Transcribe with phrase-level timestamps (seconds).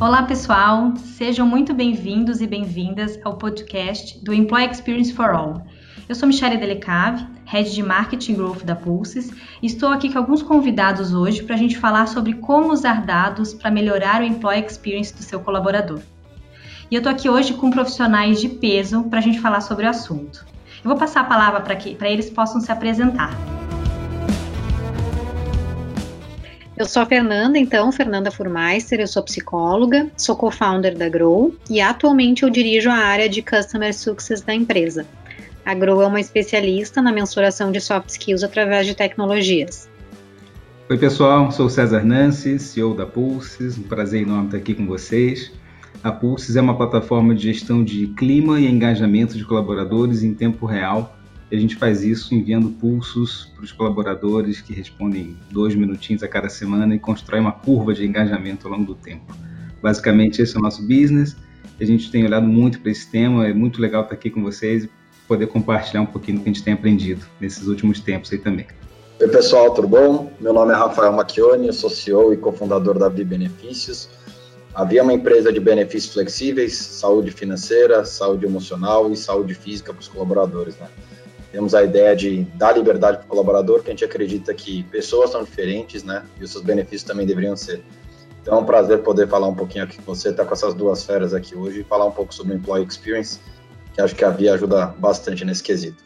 [0.00, 0.94] Olá, pessoal!
[0.96, 5.66] Sejam muito bem-vindos e bem-vindas ao podcast do Employee Experience for All.
[6.08, 10.42] Eu sou Michelle Delecave, Head de Marketing Growth da Pulses, e estou aqui com alguns
[10.42, 15.14] convidados hoje para a gente falar sobre como usar dados para melhorar o Employee Experience
[15.14, 16.00] do seu colaborador.
[16.90, 19.90] E eu estou aqui hoje com profissionais de peso para a gente falar sobre o
[19.90, 20.46] assunto.
[20.82, 23.36] Eu vou passar a palavra para que para eles possam se apresentar.
[26.80, 31.78] Eu sou a Fernanda, então, Fernanda Furmeister, eu sou psicóloga, sou co-founder da Grow e
[31.78, 35.06] atualmente eu dirijo a área de Customer Success da empresa.
[35.62, 39.90] A Grow é uma especialista na mensuração de soft skills através de tecnologias.
[40.88, 45.52] Oi, pessoal, sou César Nancy, CEO da Pulses, um prazer enorme estar aqui com vocês.
[46.02, 50.64] A Pulses é uma plataforma de gestão de clima e engajamento de colaboradores em tempo
[50.64, 51.14] real
[51.50, 56.28] e a gente faz isso enviando pulsos para os colaboradores que respondem dois minutinhos a
[56.28, 59.34] cada semana e constrói uma curva de engajamento ao longo do tempo.
[59.82, 61.36] Basicamente, esse é o nosso business.
[61.80, 63.48] A gente tem olhado muito para esse tema.
[63.48, 64.90] É muito legal estar aqui com vocês e
[65.26, 68.66] poder compartilhar um pouquinho do que a gente tem aprendido nesses últimos tempos aí também.
[69.20, 70.32] Oi, pessoal, tudo bom?
[70.40, 74.08] Meu nome é Rafael Macchione, sou CEO e cofundador da Vi Benefícios.
[74.72, 79.92] A Vi é uma empresa de benefícios flexíveis, saúde financeira, saúde emocional e saúde física
[79.92, 80.76] para os colaboradores.
[80.78, 80.86] Né?
[81.52, 85.30] Temos a ideia de dar liberdade para o colaborador, que a gente acredita que pessoas
[85.30, 86.24] são diferentes, né?
[86.38, 87.82] E os seus benefícios também deveriam ser.
[88.40, 90.74] Então é um prazer poder falar um pouquinho aqui com você, estar tá com essas
[90.74, 93.40] duas feras aqui hoje e falar um pouco sobre o Employee Experience,
[93.92, 96.02] que acho que a Via ajuda bastante nesse quesito.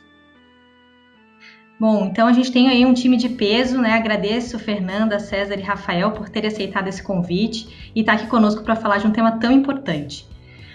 [1.79, 3.93] Bom, então a gente tem aí um time de peso, né?
[3.93, 8.63] Agradeço Fernanda, César e Rafael por terem aceitado esse convite e estar tá aqui conosco
[8.63, 10.27] para falar de um tema tão importante.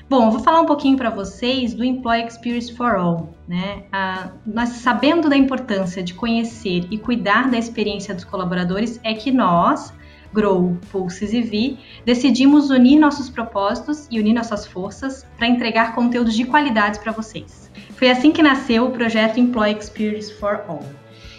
[0.10, 3.30] Bom, eu vou falar um pouquinho para vocês do Employee Experience for All.
[3.48, 3.84] Né?
[3.92, 9.32] Ah, nós, sabendo da importância de conhecer e cuidar da experiência dos colaboradores, é que
[9.32, 9.94] nós,
[10.34, 16.34] Grow, Pulses e Vi, decidimos unir nossos propósitos e unir nossas forças para entregar conteúdos
[16.34, 17.70] de qualidade para vocês.
[17.92, 20.84] Foi assim que nasceu o projeto Employee Experience for All.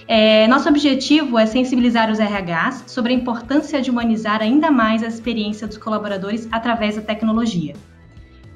[0.06, 5.09] É, nosso objetivo é sensibilizar os RHs sobre a importância de humanizar ainda mais a
[5.09, 7.75] experiência dos colaboradores através da tecnologia.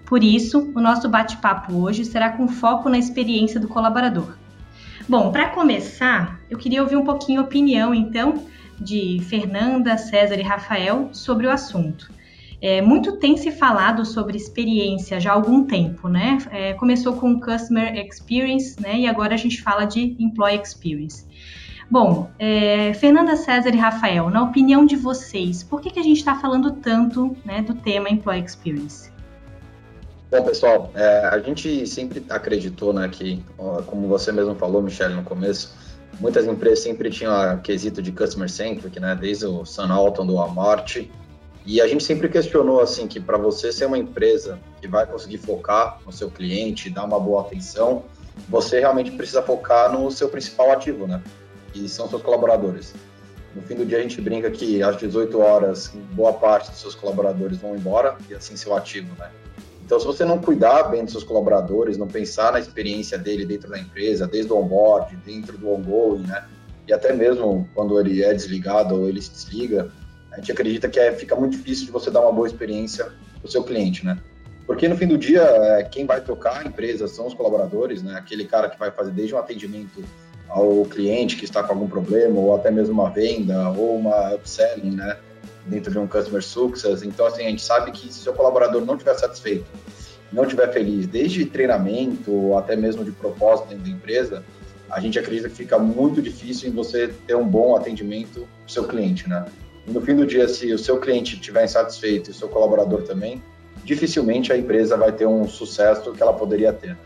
[0.06, 4.36] Por isso, o nosso bate-papo hoje será com foco na experiência do colaborador.
[5.08, 8.44] Bom, para começar, eu queria ouvir um pouquinho a opinião, então,
[8.80, 12.12] de Fernanda, César e Rafael sobre o assunto.
[12.60, 16.38] É, muito tem se falado sobre experiência já há algum tempo, né?
[16.50, 19.00] É, começou com Customer Experience, né?
[19.00, 21.26] E agora a gente fala de Employee Experience.
[21.90, 26.16] Bom, é, Fernanda, César e Rafael, na opinião de vocês, por que, que a gente
[26.16, 29.13] está falando tanto né, do tema Employee Experience?
[30.34, 35.14] Bom, pessoal, é, a gente sempre acreditou né, que, ó, como você mesmo falou, Michelle,
[35.14, 35.72] no começo,
[36.18, 40.34] muitas empresas sempre tinham a quesito de customer centric, né, desde o Sun Alton do
[40.34, 41.06] Walmart,
[41.64, 45.38] e a gente sempre questionou assim que para você ser uma empresa que vai conseguir
[45.38, 48.02] focar no seu cliente, dar uma boa atenção,
[48.48, 51.22] você realmente precisa focar no seu principal ativo, né?
[51.72, 52.92] Que são seus colaboradores.
[53.54, 56.96] No fim do dia a gente brinca que às 18 horas boa parte dos seus
[56.96, 59.30] colaboradores vão embora e assim seu ativo, né?
[59.84, 63.68] Então, se você não cuidar bem dos seus colaboradores, não pensar na experiência dele dentro
[63.68, 66.44] da empresa, desde o onboard, dentro do ongoing, né?
[66.88, 69.90] E até mesmo quando ele é desligado ou ele se desliga,
[70.32, 73.46] a gente acredita que é, fica muito difícil de você dar uma boa experiência para
[73.46, 74.18] o seu cliente, né?
[74.66, 78.14] Porque no fim do dia, é, quem vai tocar a empresa são os colaboradores, né?
[78.16, 80.02] Aquele cara que vai fazer desde um atendimento
[80.48, 84.96] ao cliente que está com algum problema, ou até mesmo uma venda, ou uma upselling,
[84.96, 85.18] né?
[85.66, 87.02] Dentro de um customer success.
[87.02, 89.66] Então, assim, a gente sabe que se o seu colaborador não estiver satisfeito,
[90.32, 94.44] não estiver feliz, desde treinamento até mesmo de propósito dentro da empresa,
[94.90, 98.84] a gente acredita que fica muito difícil em você ter um bom atendimento o seu
[98.84, 99.44] cliente, né?
[99.86, 103.02] E no fim do dia, se o seu cliente estiver insatisfeito e o seu colaborador
[103.02, 103.42] também,
[103.84, 106.96] dificilmente a empresa vai ter um sucesso que ela poderia ter.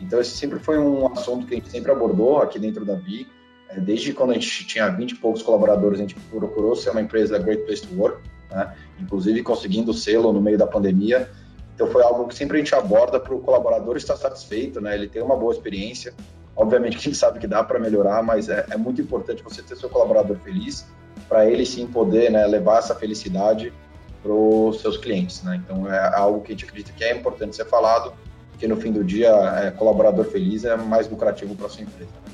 [0.00, 3.26] Então, esse sempre foi um assunto que a gente sempre abordou aqui dentro da Vi,
[3.80, 7.38] desde quando a gente tinha 20 e poucos colaboradores, a gente procurou ser uma empresa
[7.38, 8.74] Great Place to Work, né?
[9.00, 11.28] inclusive conseguindo selo no meio da pandemia.
[11.74, 14.94] Então foi algo que sempre a gente aborda para o colaborador estar satisfeito, né?
[14.94, 16.14] ele ter uma boa experiência.
[16.56, 19.60] Obviamente que a gente sabe que dá para melhorar, mas é, é, muito importante você
[19.60, 20.86] ter seu colaborador feliz,
[21.28, 23.72] para ele sim poder né, levar essa felicidade
[24.22, 25.42] para os seus clientes.
[25.42, 25.60] Né?
[25.64, 28.12] Então é algo que a gente acredita que é importante ser falado,
[28.50, 29.30] porque no fim do dia,
[29.64, 32.10] é, colaborador feliz é mais lucrativo para sua empresa.
[32.24, 32.33] Né?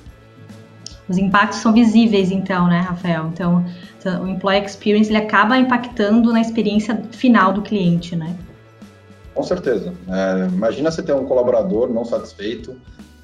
[1.10, 3.26] Os impactos são visíveis, então, né, Rafael?
[3.32, 3.64] Então,
[4.22, 8.36] o employee experience ele acaba impactando na experiência final do cliente, né?
[9.34, 9.92] Com certeza.
[10.08, 12.76] É, imagina você ter um colaborador não satisfeito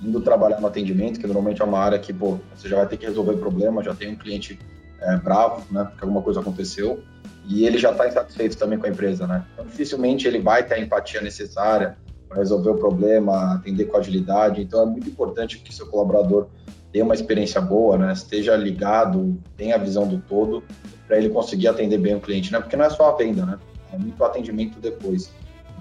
[0.02, 2.96] indo trabalhar no atendimento, que normalmente é uma área que pô, você já vai ter
[2.96, 4.58] que resolver problema, já tem um cliente
[5.00, 7.04] é, bravo, né, porque alguma coisa aconteceu.
[7.48, 9.44] e ele já está insatisfeito também com a empresa, né?
[9.52, 11.96] Então, dificilmente ele vai ter a empatia necessária
[12.28, 14.60] para resolver o problema, atender com agilidade.
[14.60, 16.48] Então, é muito importante que seu colaborador
[16.92, 18.12] tenha uma experiência boa, né?
[18.12, 20.62] Esteja ligado, tenha a visão do todo,
[21.06, 22.60] para ele conseguir atender bem o cliente, né?
[22.60, 23.58] Porque não é só a venda, né?
[23.92, 25.30] É muito atendimento depois.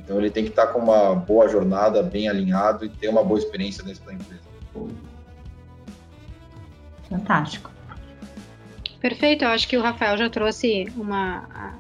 [0.04, 3.40] Então, ele tem que estar com uma boa jornada, bem alinhado e ter uma boa
[3.40, 4.44] experiência dentro da empresa.
[7.10, 7.72] Fantástico.
[9.00, 11.78] Perfeito, eu acho que o Rafael já trouxe uma.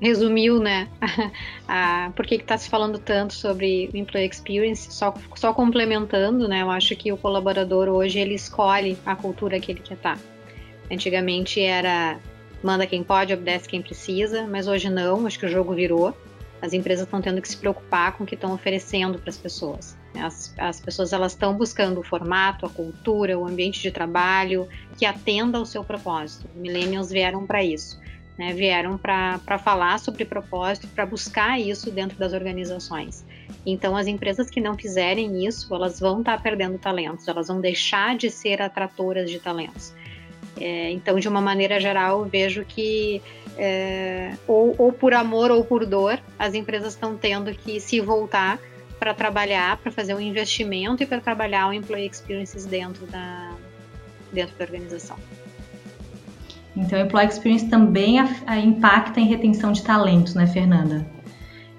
[0.00, 0.88] Resumiu, né?
[1.66, 6.62] a, por que está se falando tanto sobre Employee Experience, só, só complementando, né?
[6.62, 10.16] Eu acho que o colaborador hoje ele escolhe a cultura que ele quer estar.
[10.16, 10.22] Tá.
[10.90, 12.18] Antigamente era
[12.62, 16.16] manda quem pode, obedece quem precisa, mas hoje não, acho que o jogo virou.
[16.60, 19.96] As empresas estão tendo que se preocupar com o que estão oferecendo para as pessoas.
[20.16, 25.06] As, as pessoas elas estão buscando o formato, a cultura, o ambiente de trabalho que
[25.06, 26.48] atenda ao seu propósito.
[26.56, 28.00] Millennials vieram para isso,
[28.38, 28.52] né?
[28.52, 33.24] vieram para falar sobre propósito, para buscar isso dentro das organizações.
[33.66, 37.60] Então, as empresas que não fizerem isso, elas vão estar tá perdendo talentos, elas vão
[37.60, 39.92] deixar de ser atratoras de talentos.
[40.60, 43.20] É, então, de uma maneira geral, vejo que
[43.56, 48.58] é, ou, ou por amor ou por dor, as empresas estão tendo que se voltar
[48.98, 53.52] para trabalhar, para fazer um investimento e para trabalhar o employee experiences dentro da,
[54.32, 55.16] dentro da organização.
[56.78, 61.04] Então, employee experience também a, a impacta em retenção de talentos, né, Fernanda?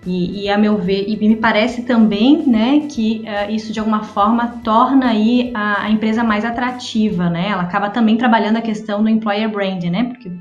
[0.06, 4.04] E, e, a meu ver, e me parece também, né, que uh, isso de alguma
[4.04, 7.50] forma torna aí a, a, empresa mais atrativa, né?
[7.50, 10.06] Ela acaba também trabalhando a questão do employer brand, né?
[10.06, 10.32] Porque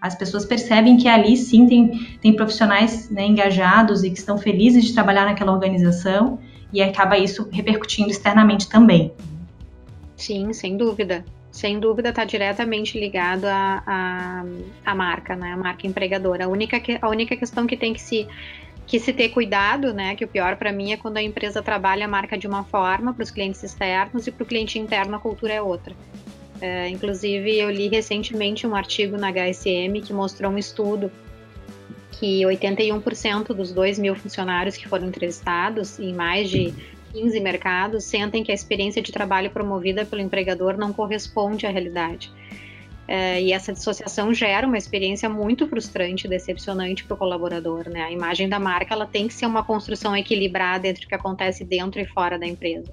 [0.00, 4.84] as pessoas percebem que ali sim tem, tem profissionais né, engajados e que estão felizes
[4.84, 6.38] de trabalhar naquela organização
[6.72, 9.12] e acaba isso repercutindo externamente também.
[10.16, 11.24] Sim, sem dúvida.
[11.54, 15.52] Sem dúvida está diretamente ligado à a, a, a, marca, né?
[15.52, 16.46] A marca empregadora.
[16.46, 18.26] A única, que, a única questão que tem que se,
[18.88, 20.16] que se ter cuidado, né?
[20.16, 23.14] Que o pior para mim é quando a empresa trabalha a marca de uma forma
[23.14, 25.94] para os clientes externos e para o cliente interno a cultura é outra.
[26.60, 31.08] É, inclusive, eu li recentemente um artigo na HSM que mostrou um estudo
[32.10, 36.74] que 81% dos 2 mil funcionários que foram entrevistados em mais de
[37.14, 42.32] 15 mercados sentem que a experiência de trabalho promovida pelo empregador não corresponde à realidade.
[43.06, 47.88] É, e essa dissociação gera uma experiência muito frustrante decepcionante para o colaborador.
[47.88, 48.02] Né?
[48.02, 51.64] A imagem da marca ela tem que ser uma construção equilibrada entre o que acontece
[51.64, 52.92] dentro e fora da empresa.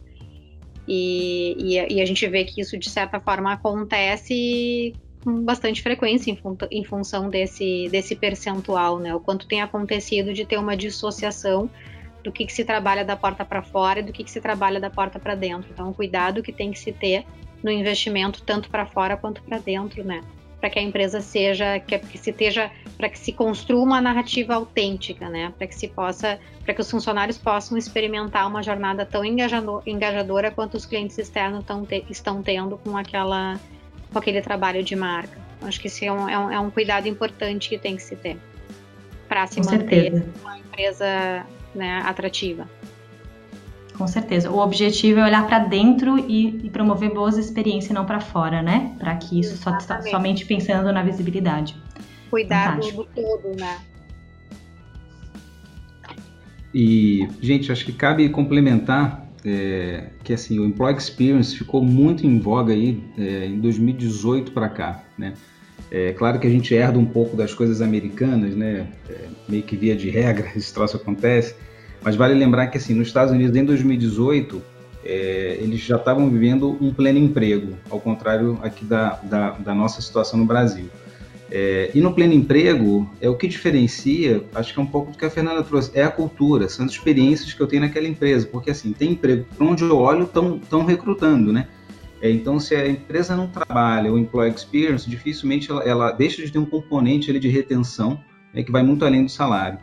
[0.88, 4.94] E, e, e, a gente vê que isso, de certa forma, acontece
[5.24, 9.13] com bastante frequência em, fun em função desse, desse percentual, né?
[9.13, 11.69] O quanto tem acontecido de ter uma dissociação
[12.23, 14.79] do que, que se trabalha da porta para fora e do que, que se trabalha
[14.79, 15.69] da porta para dentro.
[15.71, 17.25] Então, o cuidado que tem que se ter
[17.63, 20.21] no investimento, tanto para fora quanto para dentro, né?
[20.62, 24.53] para que a empresa seja, que, que se esteja, para que se construa uma narrativa
[24.53, 25.51] autêntica, né?
[25.57, 30.51] Para que se possa, para que os funcionários possam experimentar uma jornada tão engajador, engajadora
[30.51, 33.59] quanto os clientes externos te, estão tendo com aquela,
[34.13, 35.39] com aquele trabalho de marca.
[35.63, 38.15] Acho que isso é um, é um, é um cuidado importante que tem que se
[38.15, 38.38] ter
[39.27, 40.33] para se com manter certeza.
[40.41, 42.68] uma empresa né, atrativa.
[43.97, 44.50] Com certeza.
[44.50, 48.95] O objetivo é olhar para dentro e, e, promover boas experiências, não para fora, né?
[48.97, 49.77] Para que isso só,
[50.09, 51.75] somente pensando na visibilidade.
[52.29, 53.79] Cuidado do todo, né?
[56.74, 62.39] E, gente, acho que cabe complementar é, que assim o employee experience ficou muito em
[62.39, 65.34] voga aí é, em 2018 para cá, né?
[65.89, 68.88] É claro que a gente herda um pouco das coisas americanas, né?
[69.10, 71.55] É, meio que via de regra esse troço acontece.
[72.03, 74.62] Mas vale lembrar que assim, nos Estados Unidos, em 2018,
[75.03, 80.01] é, eles já estavam vivendo um pleno emprego, ao contrário aqui da, da, da nossa
[80.01, 80.89] situação no Brasil.
[81.53, 85.17] É, e no pleno emprego, é o que diferencia, acho que é um pouco do
[85.17, 88.48] que a Fernanda trouxe, é a cultura, são as experiências que eu tenho naquela empresa,
[88.48, 91.67] porque assim, tem emprego, para onde eu olho, estão recrutando, né?
[92.22, 96.51] É, então, se a empresa não trabalha o employee experience, dificilmente ela, ela deixa de
[96.51, 99.79] ter um componente ali, de retenção, né, que vai muito além do salário.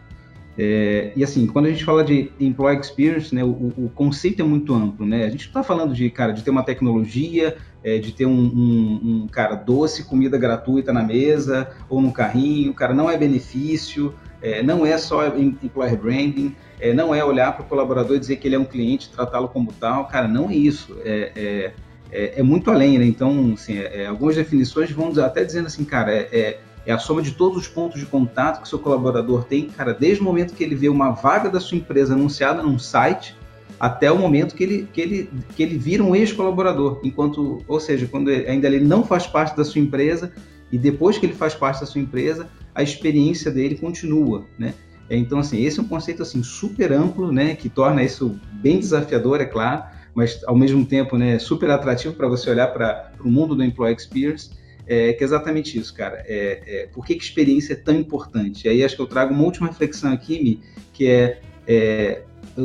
[0.61, 4.45] É, e assim, quando a gente fala de employee experience, né, o, o conceito é
[4.45, 5.25] muito amplo, né?
[5.25, 9.01] A gente está falando de, cara, de ter uma tecnologia, é, de ter um, um,
[9.05, 14.13] um, cara doce, comida gratuita na mesa ou no carrinho, cara, não é benefício,
[14.43, 18.37] é, não é só employer branding, é, não é olhar para o colaborador e dizer
[18.37, 20.97] que ele é um cliente, tratá-lo como tal, cara, não é isso.
[21.05, 21.73] É, é,
[22.11, 23.05] é, é muito além, né?
[23.05, 23.77] Então, assim,
[24.09, 28.01] algumas definições vão até dizendo assim, cara, é é a soma de todos os pontos
[28.01, 31.51] de contato que seu colaborador tem, cara, desde o momento que ele vê uma vaga
[31.51, 33.37] da sua empresa anunciada num site
[33.79, 38.07] até o momento que ele, que ele, que ele vira um ex-colaborador, enquanto, ou seja,
[38.07, 40.33] quando ele, ainda ele não faz parte da sua empresa
[40.73, 44.75] e depois que ele faz parte da sua empresa, a experiência dele continua, né?
[45.11, 49.41] Então, assim, esse é um conceito assim super amplo, né, que torna isso bem desafiador,
[49.41, 53.55] é claro, mas ao mesmo tempo, né, super atrativo para você olhar para o mundo
[53.55, 54.51] do employee experience,
[54.89, 56.25] é, que é exatamente isso, cara.
[56.27, 58.67] É, é, por que, que experiência é tão importante?
[58.67, 60.61] E aí acho que eu trago uma última reflexão aqui, Mi,
[60.93, 62.23] que é, é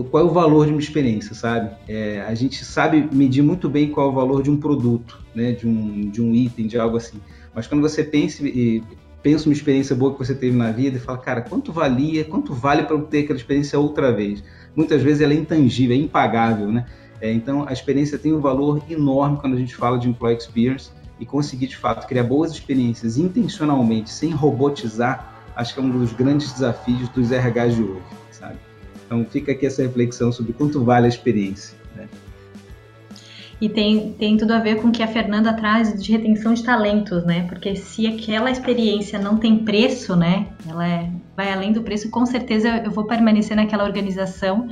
[0.09, 1.69] qual é o valor de uma experiência, sabe?
[1.87, 5.51] É, a gente sabe medir muito bem qual é o valor de um produto, né,
[5.51, 7.19] de um, de um item, de algo assim.
[7.53, 8.81] Mas quando você pensa e
[9.21, 12.53] pensa uma experiência boa que você teve na vida e fala, cara, quanto valia, quanto
[12.53, 14.43] vale para eu ter aquela experiência outra vez?
[14.75, 16.85] Muitas vezes ela é intangível, é impagável, né?
[17.21, 20.91] É, então a experiência tem um valor enorme quando a gente fala de employee experience
[21.20, 26.13] e conseguir de fato criar boas experiências intencionalmente, sem robotizar, acho que é um dos
[26.13, 28.58] grandes desafios dos RHs de hoje, sabe?
[29.05, 31.77] Então fica aqui essa reflexão sobre quanto vale a experiência.
[31.96, 32.08] Né?
[33.62, 36.63] E tem, tem tudo a ver com o que a Fernanda traz de retenção de
[36.63, 37.46] talentos, né?
[37.48, 40.48] Porque se aquela experiência não tem preço, né?
[40.67, 44.67] Ela é, vai além do preço, com certeza eu vou permanecer naquela organização,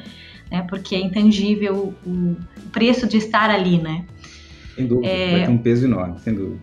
[0.51, 0.65] né?
[0.67, 2.35] Porque é intangível o
[2.71, 4.05] preço de estar ali, né?
[4.75, 5.31] Sem dúvida, é...
[5.31, 6.59] vai ter um peso enorme, sem dúvida.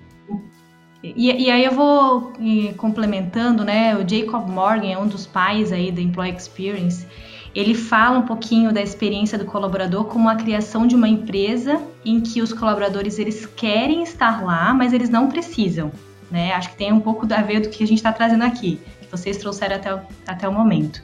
[1.03, 2.33] E, e, aí eu vou
[2.77, 3.97] complementando, né?
[3.97, 7.07] O Jacob Morgan é um dos pais aí da Employee Experience
[7.55, 12.21] ele fala um pouquinho da experiência do colaborador como a criação de uma empresa em
[12.21, 15.91] que os colaboradores eles querem estar lá, mas eles não precisam.
[16.31, 16.53] Né?
[16.53, 19.11] Acho que tem um pouco a ver do que a gente está trazendo aqui, que
[19.11, 21.03] vocês trouxeram até o, até o momento.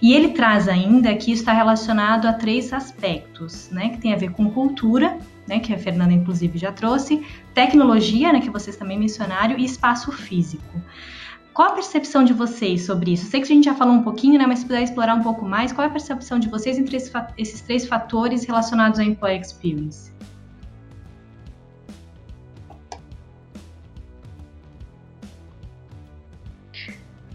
[0.00, 3.90] E ele traz ainda que isso está relacionado a três aspectos, né?
[3.90, 5.60] Que tem a ver com cultura, né?
[5.60, 8.40] Que a Fernanda inclusive já trouxe, tecnologia, né?
[8.40, 10.82] Que vocês também mencionaram, e espaço físico.
[11.52, 13.26] Qual a percepção de vocês sobre isso?
[13.26, 15.44] sei que a gente já falou um pouquinho, né, mas se puder explorar um pouco
[15.44, 20.10] mais, qual é a percepção de vocês entre esses três fatores relacionados ao Employee Experience?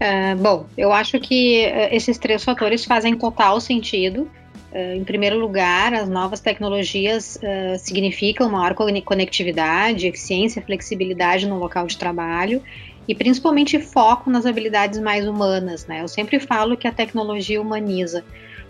[0.00, 4.30] Uh, bom, eu acho que uh, esses três fatores fazem total sentido.
[4.72, 7.38] Uh, em primeiro lugar, as novas tecnologias
[7.78, 12.62] significam maior conectividade, eficiência, flexibilidade no local de trabalho
[13.08, 16.02] e principalmente foco nas habilidades mais humanas, né?
[16.02, 18.22] Eu sempre falo que a tecnologia humaniza.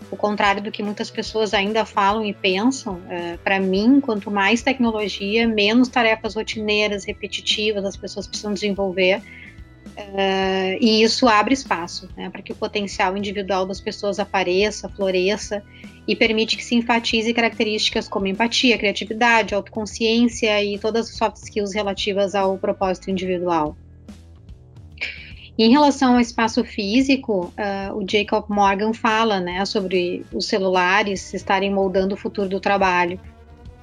[0.09, 4.61] O contrário do que muitas pessoas ainda falam e pensam, é, para mim, quanto mais
[4.61, 9.21] tecnologia, menos tarefas rotineiras, repetitivas as pessoas precisam desenvolver.
[9.95, 15.63] É, e isso abre espaço né, para que o potencial individual das pessoas apareça, floresça
[16.07, 21.73] e permite que se enfatize características como empatia, criatividade, autoconsciência e todas as soft skills
[21.73, 23.75] relativas ao propósito individual.
[25.59, 31.69] Em relação ao espaço físico, uh, o Jacob Morgan fala né, sobre os celulares estarem
[31.69, 33.19] moldando o futuro do trabalho.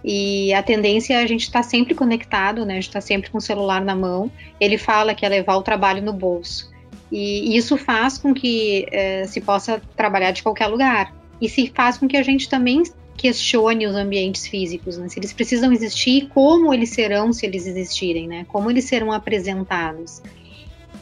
[0.08, 2.74] E a tendência é a gente estar tá sempre conectado, né?
[2.74, 4.30] A gente está sempre com o celular na mão.
[4.60, 6.72] Ele fala que é levar o trabalho no bolso.
[7.10, 11.12] E isso faz com que eh, se possa trabalhar de qualquer lugar.
[11.40, 12.84] E se faz com que a gente também
[13.16, 15.08] questione os ambientes físicos, né?
[15.08, 18.46] Se eles precisam existir, como eles serão se eles existirem, né?
[18.48, 20.22] Como eles serão apresentados.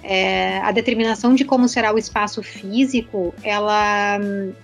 [0.03, 4.19] É, a determinação de como será o espaço físico, ela,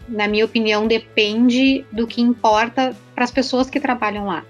[0.08, 4.44] na minha opinião, depende do que importa para as pessoas que trabalham lá.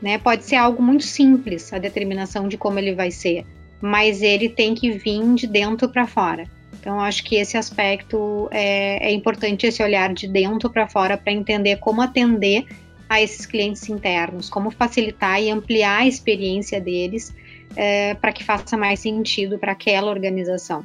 [0.00, 0.18] Né?
[0.18, 3.44] Pode ser algo muito simples a determinação de como ele vai ser,
[3.80, 6.46] mas ele tem que vir de dentro para fora.
[6.80, 11.32] Então, acho que esse aspecto é, é importante, esse olhar de dentro para fora, para
[11.32, 12.64] entender como atender
[13.06, 17.34] a esses clientes internos, como facilitar e ampliar a experiência deles
[17.76, 20.84] é, para que faça mais sentido para aquela organização.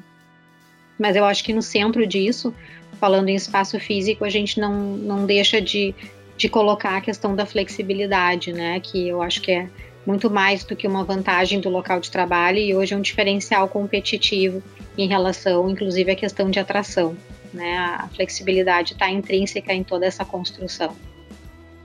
[0.99, 2.53] Mas eu acho que no centro disso,
[2.99, 5.93] falando em espaço físico, a gente não, não deixa de,
[6.37, 8.79] de colocar a questão da flexibilidade, né?
[8.79, 9.69] Que eu acho que é
[10.05, 13.67] muito mais do que uma vantagem do local de trabalho e hoje é um diferencial
[13.67, 14.61] competitivo
[14.97, 17.17] em relação, inclusive, à questão de atração.
[17.53, 17.77] Né?
[17.77, 20.95] A flexibilidade está intrínseca em toda essa construção.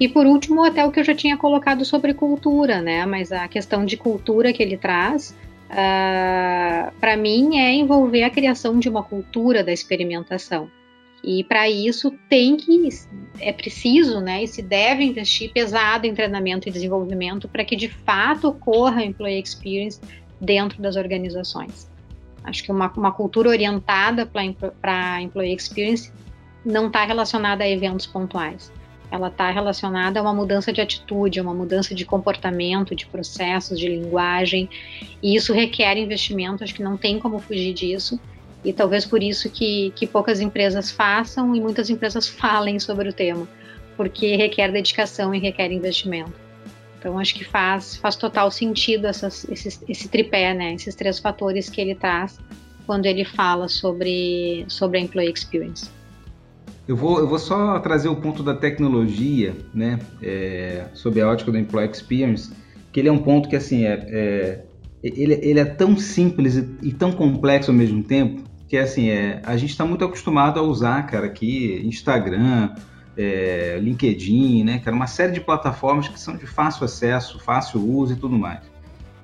[0.00, 3.04] E por último, até o que eu já tinha colocado sobre cultura, né?
[3.04, 5.36] Mas a questão de cultura que ele traz,
[5.68, 10.70] uh, ah, para mim, é envolver a criação de uma cultura da experimentação.
[11.22, 12.88] E para isso tem que,
[13.40, 14.42] é preciso, né?
[14.42, 19.04] E se deve investir pesado em treinamento e desenvolvimento para que de fato ocorra a
[19.04, 20.00] employee experience
[20.40, 21.90] dentro das organizações.
[22.42, 26.10] Acho que uma, uma cultura orientada para employee experience
[26.64, 28.72] não está relacionada a eventos pontuais
[29.10, 33.78] ela está relacionada a uma mudança de atitude, a uma mudança de comportamento, de processos,
[33.78, 34.68] de linguagem,
[35.22, 38.20] e isso requer investimento, acho que não tem como fugir disso,
[38.64, 43.12] e talvez por isso que, que poucas empresas façam e muitas empresas falem sobre o
[43.12, 43.48] tema,
[43.96, 46.32] porque requer dedicação e requer investimento.
[46.98, 50.74] Então acho que faz, faz total sentido essas, esse, esse tripé, né?
[50.74, 52.38] Esses três fatores que ele traz
[52.86, 55.88] quando ele fala sobre, sobre a employee experience.
[56.90, 61.52] Eu vou, eu vou só trazer o ponto da tecnologia, né, é, sobre a ótica
[61.52, 62.50] do employee experience,
[62.92, 64.64] que ele é um ponto que assim é, é
[65.00, 69.40] ele, ele é tão simples e, e, tão complexo ao mesmo tempo que assim é
[69.44, 72.74] a gente está muito acostumado a usar, cara, aqui Instagram,
[73.16, 78.14] é, LinkedIn, né, cara, uma série de plataformas que são de fácil acesso, fácil uso
[78.14, 78.62] e tudo mais.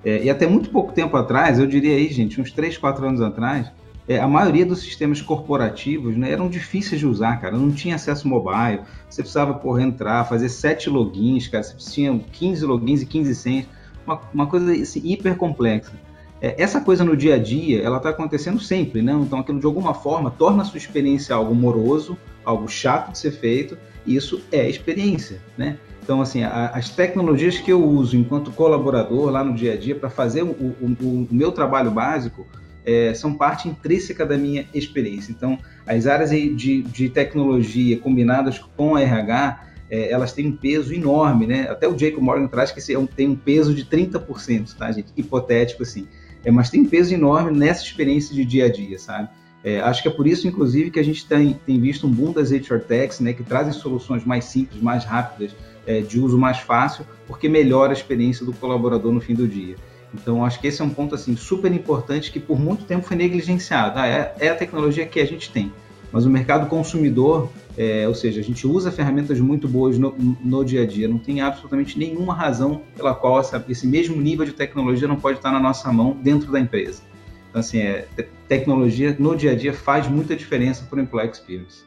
[0.05, 3.21] É, e até muito pouco tempo atrás, eu diria aí, gente, uns 3, 4 anos
[3.21, 3.73] atrás,
[4.09, 7.57] é, a maioria dos sistemas corporativos né, eram difíceis de usar, cara.
[7.57, 11.65] Não tinha acesso mobile, você precisava por entrar, fazer sete logins, cara.
[11.65, 13.67] Você tinha 15 logins e 15 senhas,
[14.07, 15.93] uma, uma coisa assim, hiper complexa.
[16.41, 19.13] É, essa coisa no dia a dia, ela está acontecendo sempre, né?
[19.13, 23.33] Então aquilo de alguma forma torna a sua experiência algo moroso, algo chato de ser
[23.33, 23.77] feito.
[24.05, 25.79] E isso é experiência, né?
[26.07, 30.09] Então, assim, as tecnologias que eu uso enquanto colaborador lá no dia a dia para
[30.09, 32.47] fazer o, o, o, meu trabalho básico
[32.87, 35.33] é, são parte intrínseca da minha experiência.
[35.33, 40.95] Então, as áreas de, de tecnologia combinadas com a RH, é, elas têm um peso
[40.95, 41.69] enorme, né?
[41.69, 45.09] Até o Jacob Morgan traz que é tem um peso de 30%, tá, gente?
[45.17, 46.07] Hipotético, assim.
[46.45, 49.29] É, mas tem um peso enorme nessa experiência de dia a dia, sabe?
[49.65, 52.31] É, acho que é por isso, inclusive, que a gente tem, tem visto um boom
[52.31, 56.59] das HR Techs, né, que trazem soluções mais simples, mais rápidas, é, de uso mais
[56.59, 59.75] fácil, porque melhora a experiência do colaborador no fim do dia.
[60.21, 63.17] Então, acho que esse é um ponto assim super importante que por muito tempo foi
[63.17, 63.99] negligenciado.
[63.99, 65.73] Ah, é, é, a tecnologia que a gente tem,
[66.11, 70.65] mas o mercado consumidor, é, ou seja, a gente usa ferramentas muito boas no, no,
[70.65, 74.53] dia a dia, não tem absolutamente nenhuma razão pela qual essa, esse mesmo nível de
[74.53, 77.03] tecnologia não pode estar na nossa mão dentro da empresa.
[77.51, 78.07] Então, assim, é,
[78.49, 81.85] tecnologia no dia a dia faz muita diferença para o employee experience.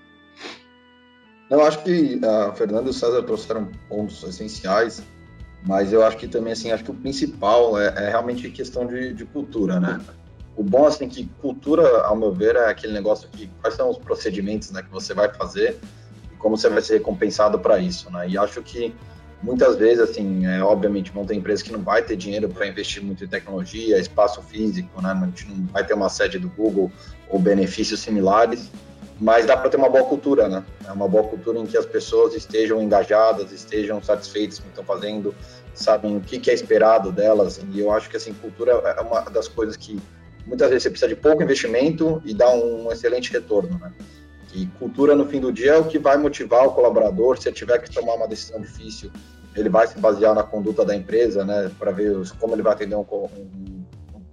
[1.49, 5.01] Eu acho que a Fernanda e o César trouxeram pontos essenciais,
[5.63, 9.13] mas eu acho que também, assim, acho que o principal é, é realmente questão de,
[9.13, 9.99] de, cultura, né?
[10.55, 13.97] O bom, assim, que cultura, ao meu ver, é aquele negócio que quais são os
[13.97, 15.77] procedimentos né, que você vai fazer
[16.31, 18.27] e como você vai ser recompensado para isso, né?
[18.27, 18.93] E acho que
[19.41, 23.03] muitas vezes, assim, é, obviamente, vão ter empresas que não vai ter dinheiro para investir
[23.03, 25.11] muito em tecnologia, espaço físico, né?
[25.11, 26.91] A gente não vai ter uma sede do Google
[27.29, 28.69] ou benefícios similares,
[29.19, 30.63] mas dá para ter uma boa cultura, né?
[30.87, 34.79] É uma boa cultura em que as pessoas estejam engajadas, estejam satisfeitas com o que
[34.79, 35.35] estão fazendo,
[35.79, 37.59] sabem o que, é esperado delas.
[37.71, 39.99] E eu acho que assim, cultura é uma das coisas que
[40.45, 43.91] muitas vezes você precisa de pouco investimento e dá um excelente retorno, né?
[44.53, 47.37] E cultura no fim do dia é o que vai motivar o colaborador.
[47.37, 49.11] Se ele tiver que tomar uma decisão difícil,
[49.55, 51.71] ele vai se basear na conduta da empresa, né?
[51.77, 53.85] Para ver como ele vai atender um, um,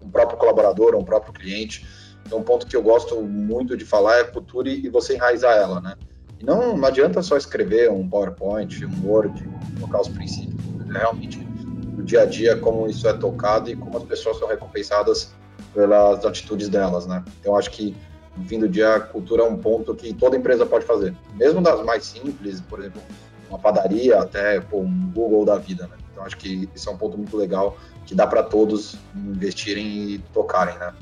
[0.03, 1.87] um próprio colorador, um próprio cliente
[2.27, 5.81] então, um ponto que eu gosto muito de falar é cultura e você enraizar ela,
[5.81, 5.95] né?
[6.41, 10.56] E não, não adianta só escrever um PowerPoint, um Word, colocar os princípios.
[10.99, 15.35] Realmente no dia a dia como isso é tocado e como as pessoas são recompensadas
[15.75, 17.25] pelas atitudes delas, né?
[17.41, 17.97] Então, acho que
[18.37, 21.61] no fim do dia a cultura é um ponto que toda empresa pode fazer, mesmo
[21.61, 23.01] das mais simples, por exemplo,
[23.49, 25.97] uma padaria até pô, um Google da vida, né?
[26.13, 30.19] Então, acho que isso é um ponto muito legal que dá para todos investirem e
[30.33, 30.95] tocarem, né?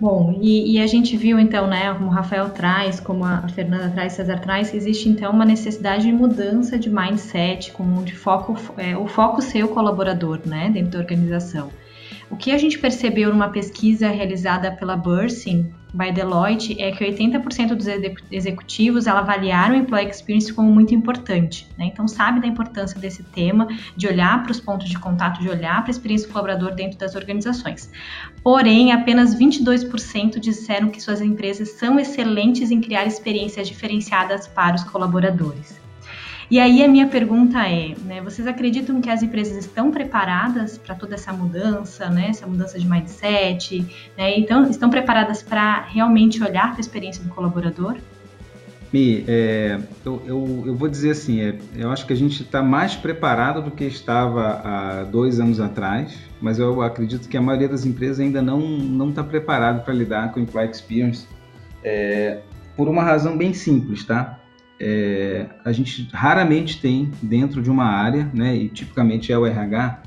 [0.00, 3.90] Bom, e, e, a gente viu então, né, como o Rafael traz, como a Fernanda
[3.90, 8.96] traz, César traz, existe então uma necessidade de mudança de mindset, com de foco, é,
[8.96, 11.70] o foco ser o colaborador, né, dentro da organização.
[12.30, 17.74] O que a gente percebeu numa pesquisa realizada pela Bursing by Deloitte é que 80%
[17.74, 17.86] dos
[18.30, 21.66] executivos avaliaram o Employee Experience como muito importante.
[21.76, 21.86] Né?
[21.86, 25.82] Então, sabe da importância desse tema, de olhar para os pontos de contato, de olhar
[25.82, 27.90] para a experiência do colaborador dentro das organizações.
[28.42, 34.84] Porém, apenas 22% disseram que suas empresas são excelentes em criar experiências diferenciadas para os
[34.84, 35.80] colaboradores.
[36.50, 40.96] E aí a minha pergunta é, né, vocês acreditam que as empresas estão preparadas para
[40.96, 43.86] toda essa mudança, né, essa mudança de mindset,
[44.18, 47.98] né, então estão preparadas para realmente olhar para a experiência do colaborador?
[48.92, 52.60] Mi, é, eu, eu, eu, vou dizer assim, é, eu acho que a gente está
[52.60, 57.68] mais preparado do que estava há dois anos atrás, mas eu acredito que a maioria
[57.68, 61.28] das empresas ainda não está preparado para lidar com o employee experience
[61.84, 62.40] é,
[62.76, 64.39] por uma razão bem simples, tá?
[64.80, 70.02] É, a gente raramente tem dentro de uma área, né, e tipicamente é o RH,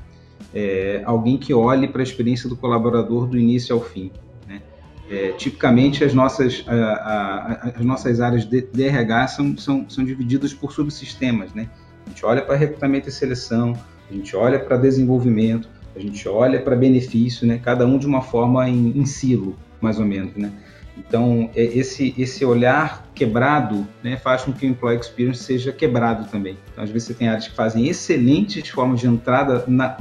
[0.52, 4.10] é, alguém que olhe para a experiência do colaborador do início ao fim.
[4.48, 4.60] Né?
[5.08, 10.04] É, tipicamente as nossas, a, a, as nossas áreas de, de RH são, são, são
[10.04, 11.54] divididas por subsistemas.
[11.54, 11.68] Né?
[12.06, 13.74] A gente olha para recrutamento e seleção,
[14.10, 17.60] a gente olha para desenvolvimento, a gente olha para benefício, né?
[17.62, 20.34] cada um de uma forma em, em silo, mais ou menos.
[20.34, 20.52] Né?
[20.96, 26.28] Então, é, esse, esse olhar quebrado né, faz com que o employee experience seja quebrado
[26.30, 26.56] também.
[26.72, 29.96] Então, às vezes você tem áreas que fazem excelentes formas de entrada na,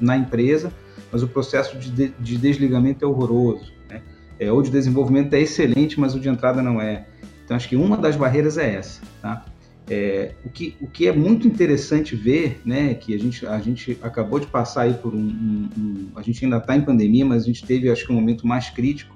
[0.00, 0.72] na empresa,
[1.10, 3.72] mas o processo de, de desligamento é horroroso.
[3.88, 4.02] Né?
[4.38, 7.06] É, ou de desenvolvimento é excelente, mas o de entrada não é.
[7.44, 9.00] Então, acho que uma das barreiras é essa.
[9.20, 9.44] Tá?
[9.88, 13.98] É, o, que, o que é muito interessante ver, né, que a gente, a gente
[14.02, 17.42] acabou de passar aí por um, um, um a gente ainda está em pandemia, mas
[17.42, 19.14] a gente teve, acho que um momento mais crítico,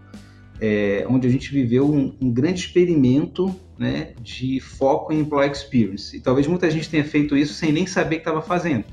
[0.60, 6.16] é, onde a gente viveu um, um, grande experimento né, de foco em employee experience.
[6.16, 8.84] E talvez muita gente tenha feito isso sem nem saber que estava fazendo.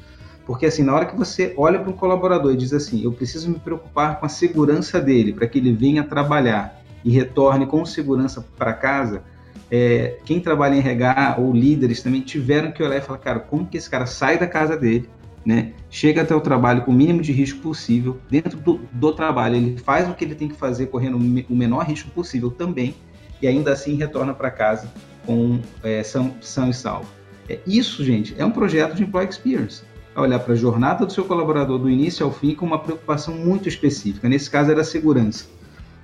[0.46, 3.50] Porque assim, na hora que você olha para um colaborador e diz assim, eu preciso
[3.50, 8.46] me preocupar com a segurança dele para que ele venha trabalhar e retorne com segurança
[8.58, 9.24] para casa,
[9.72, 13.66] é, quem trabalha em RH ou líderes também tiveram que olhar e falar, cara, como
[13.66, 15.10] que esse cara sai da casa dele,
[15.46, 15.74] né?
[15.90, 18.20] Chega até o trabalho com o mínimo de risco possível.
[18.30, 21.86] Dentro do, do trabalho, ele faz o que ele tem que fazer, correndo o menor
[21.86, 22.96] risco possível também,
[23.42, 24.90] e ainda assim retorna para casa
[25.26, 27.10] com é, são, são e salvo.
[27.50, 29.84] É, isso, gente, é um projeto de Employee Experience.
[30.16, 33.36] É olhar para a jornada do seu colaborador do início ao fim com uma preocupação
[33.36, 34.30] muito específica.
[34.30, 35.46] Nesse caso, era a segurança.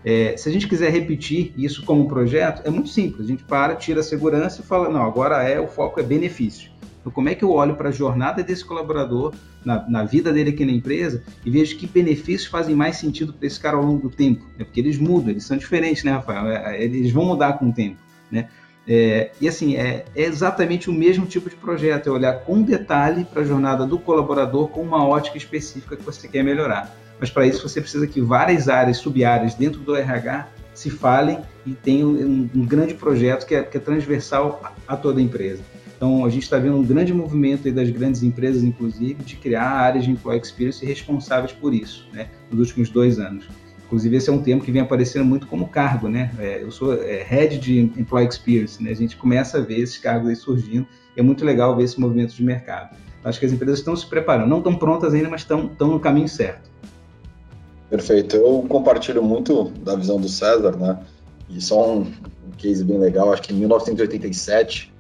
[0.04, 3.26] É, se a gente quiser repetir isso como projeto, é muito simples.
[3.26, 6.72] A gente para, tira a segurança e fala, não, agora é o foco é benefício.
[7.00, 9.34] Então, como é que eu olho para a jornada desse colaborador,
[9.64, 13.48] na, na, vida dele aqui na empresa, e vejo que benefícios fazem mais sentido para
[13.48, 14.46] esse cara ao longo do tempo?
[14.58, 14.66] Né?
[14.66, 16.48] Porque eles mudam, eles são diferentes, né, Rafael?
[16.48, 17.98] É, é, eles vão mudar com o tempo,
[18.30, 18.50] né?
[18.92, 23.24] É, e assim, é, é, exatamente o mesmo tipo de projeto, é olhar com detalhe
[23.24, 26.96] para a jornada do colaborador com uma ótica específica que você quer melhorar.
[27.20, 31.74] Mas para isso você precisa que várias áreas, sub-áreas dentro do RH se falem e
[31.74, 35.62] tenham um, um grande projeto que é, que é transversal a, a toda a empresa.
[36.00, 40.06] Então, a gente está vendo um grande movimento das grandes empresas, inclusive, de criar áreas
[40.06, 43.46] de employee experience responsáveis por isso, né, nos últimos dois anos.
[43.86, 46.32] Inclusive, esse é um termo que vem aparecendo muito como cargo, né?
[46.40, 48.92] É, eu sou é, head de employee experience, né?
[48.92, 52.00] A gente começa a ver esses cargos aí surgindo e é muito legal ver esse
[52.00, 52.96] movimento de mercado.
[53.22, 56.00] Acho que as empresas estão se preparando, não estão prontas ainda, mas estão, estão no
[56.00, 56.70] caminho certo.
[57.90, 58.38] Perfeito.
[58.38, 60.98] Eu compartilho muito da visão do César, né?
[61.50, 62.10] E só um,
[62.58, 64.94] case bem legal, acho que em 1987,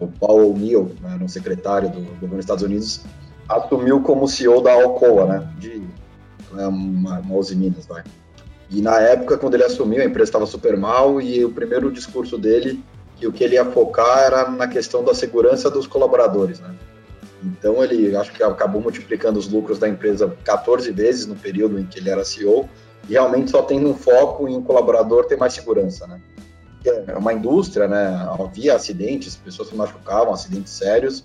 [0.00, 3.02] o Paul O'Neill, né, um secretário do, governo dos Estados Unidos,
[3.48, 5.82] assumiu como CEO da Alcoa, né, de
[6.52, 8.02] né, uma, uma Minas, vai.
[8.70, 12.38] E na época, quando ele assumiu, a empresa estava super mal e o primeiro discurso
[12.38, 12.82] dele,
[13.16, 16.74] que o que ele ia focar era na questão da segurança dos colaboradores, né.
[17.42, 21.84] Então ele, acho que acabou multiplicando os lucros da empresa 14 vezes no período em
[21.84, 22.66] que ele era CEO
[23.06, 26.18] e realmente só tendo um foco em o colaborador ter mais segurança, né
[26.88, 28.28] é uma indústria, né?
[28.38, 31.24] Havia acidentes, pessoas se machucavam, acidentes sérios,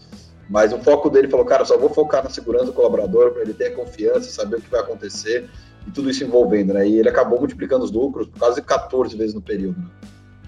[0.49, 3.53] mas o foco dele falou, cara, só vou focar na segurança do colaborador para ele
[3.53, 5.49] ter confiança, saber o que vai acontecer
[5.87, 6.87] e tudo isso envolvendo, né?
[6.87, 9.79] E ele acabou multiplicando os lucros por quase 14 vezes no período.
[9.79, 9.87] Né?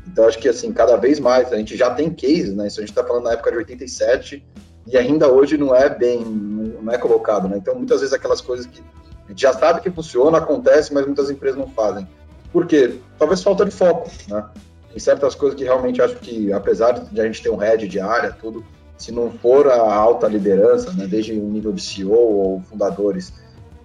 [0.07, 2.67] Então acho que assim, cada vez mais a gente já tem cases, né?
[2.67, 4.45] Isso a gente está falando na época de 87
[4.87, 7.57] e ainda hoje não é bem, não é colocado, né?
[7.57, 8.81] Então muitas vezes aquelas coisas que
[9.25, 12.07] a gente já sabe que funciona, acontece, mas muitas empresas não fazem.
[12.51, 12.99] Por quê?
[13.17, 14.43] Talvez falta de foco, né?
[14.91, 17.99] Tem certas coisas que realmente acho que, apesar de a gente ter um head de
[17.99, 18.63] área, tudo,
[18.97, 23.33] se não for a alta liderança, né, desde o nível de CEO ou fundadores,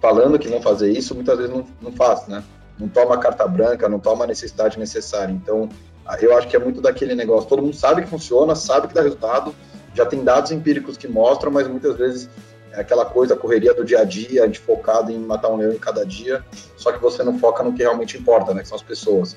[0.01, 2.43] falando que vão fazer isso, muitas vezes não, não faz, né?
[2.77, 5.31] Não toma carta branca, não toma a necessidade necessária.
[5.31, 5.69] Então,
[6.21, 7.49] eu acho que é muito daquele negócio.
[7.49, 9.55] Todo mundo sabe que funciona, sabe que dá resultado,
[9.95, 12.29] já tem dados empíricos que mostram, mas muitas vezes
[12.71, 15.57] é aquela coisa, a correria do dia a dia, a gente focado em matar um
[15.57, 18.61] leão em cada dia, só que você não foca no que realmente importa, né?
[18.61, 19.35] Que são as pessoas.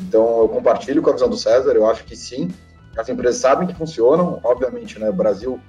[0.00, 2.50] Então, eu compartilho com a visão do César, eu acho que sim,
[2.96, 5.60] as empresas sabem que funcionam, obviamente, né, o Brasil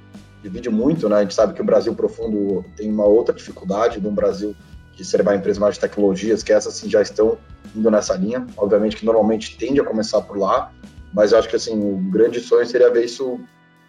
[0.41, 4.09] divide muito, né, a gente sabe que o Brasil profundo tem uma outra dificuldade do
[4.09, 4.55] Brasil
[4.93, 7.37] que seria uma empresa mais de tecnologias, que essas sim já estão
[7.75, 10.71] indo nessa linha, obviamente que normalmente tende a começar por lá,
[11.13, 13.39] mas eu acho que assim, o grande sonho seria ver isso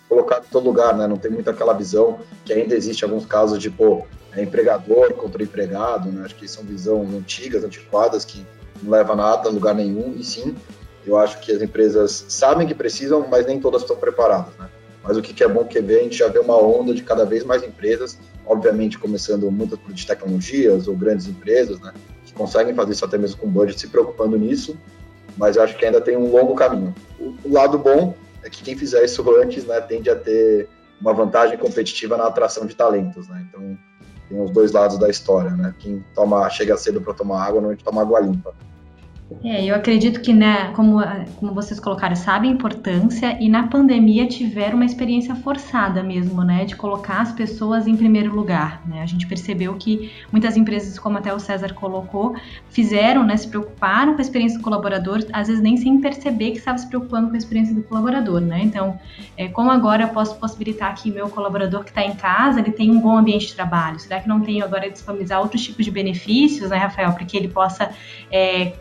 [0.09, 3.59] colocado em todo lugar, né, não tem muito aquela visão que ainda existe alguns casos
[3.59, 8.45] de, pô, é empregador contra empregado, né, acho que são visões antigas, antiquadas, que
[8.83, 10.55] não leva nada a lugar nenhum, e sim,
[11.07, 14.69] eu acho que as empresas sabem que precisam, mas nem todas estão preparadas, né?
[15.03, 17.25] Mas o que é bom que ver, a gente já vê uma onda de cada
[17.25, 21.93] vez mais empresas, obviamente começando muitas de tecnologias ou grandes empresas, né?
[22.25, 24.77] Que conseguem fazer isso até mesmo com budget, se preocupando nisso,
[25.37, 26.95] mas eu acho que ainda tem um longo caminho.
[27.19, 28.15] O, o lado bom
[28.45, 30.69] é que quem fizer isso antes, né, tende a ter
[31.01, 33.45] uma vantagem competitiva na atração de talentos, né?
[33.49, 33.77] Então,
[34.29, 35.75] tem os dois lados da história, né?
[35.79, 38.55] Quem toma, chega cedo para tomar água, não toma água limpa.
[39.45, 40.99] É, eu acredito que, né, como,
[41.37, 46.65] como vocês colocaram, sabe a importância e na pandemia tiveram uma experiência forçada mesmo, né,
[46.65, 49.03] de colocar as pessoas em primeiro lugar, né?
[49.03, 52.37] A gente percebeu que muitas empresas, como até o César colocou,
[52.71, 56.59] fizeram, né, se preocuparam com a experiência do colaborador, às vezes nem sem perceber que
[56.59, 58.61] estava se preocupando com a experiência do colaborador, né?
[58.63, 58.99] Então,
[59.37, 62.93] é, como agora eu posso possibilitar que meu colaborador que está em casa, ele tenha
[62.93, 63.99] um bom ambiente de trabalho?
[63.99, 67.49] Será que não tenho agora disponibilizar outros tipos de benefícios, né, Rafael, para que ele
[67.49, 67.91] possa
[68.31, 68.73] é,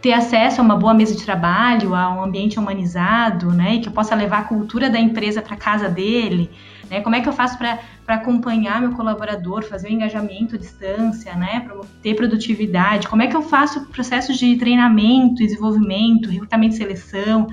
[0.00, 3.88] ter acesso a uma boa mesa de trabalho, a um ambiente humanizado, né, e que
[3.88, 6.50] eu possa levar a cultura da empresa para casa dele,
[6.90, 10.58] né, como é que eu faço para acompanhar meu colaborador, fazer o um engajamento à
[10.58, 16.74] distância, né, para ter produtividade, como é que eu faço processos de treinamento, desenvolvimento, recrutamento
[16.74, 17.48] e seleção,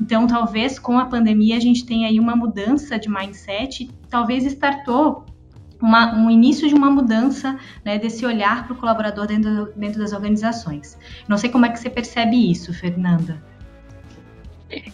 [0.00, 5.24] então, talvez com a pandemia a gente tenha aí uma mudança de mindset, talvez startou
[5.84, 10.12] uma, um início de uma mudança né, desse olhar para o colaborador dentro, dentro das
[10.14, 10.98] organizações.
[11.28, 13.40] Não sei como é que você percebe isso, Fernanda.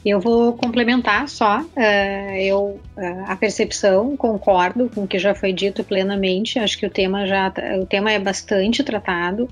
[0.04, 1.60] Eu vou complementar só.
[1.60, 6.58] Uh, eu uh, a percepção concordo com o que já foi dito plenamente.
[6.58, 9.48] Acho que o tema já o tema é bastante tratado,